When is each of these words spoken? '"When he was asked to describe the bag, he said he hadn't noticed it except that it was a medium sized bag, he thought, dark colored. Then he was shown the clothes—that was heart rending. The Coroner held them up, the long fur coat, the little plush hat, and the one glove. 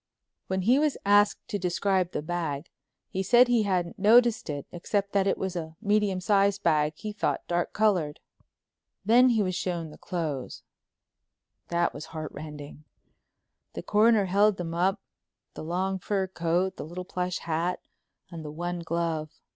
'"When 0.47 0.63
he 0.63 0.79
was 0.79 0.97
asked 1.05 1.47
to 1.49 1.59
describe 1.59 2.11
the 2.11 2.23
bag, 2.23 2.71
he 3.07 3.21
said 3.21 3.47
he 3.47 3.61
hadn't 3.61 3.99
noticed 3.99 4.49
it 4.49 4.65
except 4.71 5.11
that 5.13 5.27
it 5.27 5.37
was 5.37 5.55
a 5.55 5.75
medium 5.79 6.19
sized 6.19 6.63
bag, 6.63 6.93
he 6.95 7.13
thought, 7.13 7.47
dark 7.47 7.71
colored. 7.71 8.19
Then 9.05 9.29
he 9.29 9.43
was 9.43 9.53
shown 9.53 9.91
the 9.91 9.99
clothes—that 9.99 11.93
was 11.93 12.05
heart 12.05 12.31
rending. 12.31 12.83
The 13.73 13.83
Coroner 13.83 14.25
held 14.25 14.57
them 14.57 14.73
up, 14.73 14.99
the 15.53 15.63
long 15.63 15.99
fur 15.99 16.25
coat, 16.25 16.77
the 16.77 16.83
little 16.83 17.05
plush 17.05 17.37
hat, 17.37 17.79
and 18.31 18.43
the 18.43 18.49
one 18.49 18.79
glove. 18.79 19.29